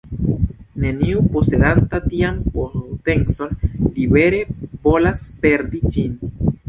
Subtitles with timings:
[0.83, 3.53] Neniu, posedanta tian potencon,
[3.99, 4.41] libere
[4.89, 6.19] volas perdi ĝin.